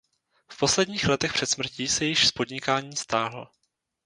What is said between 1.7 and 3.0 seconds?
se již z podnikání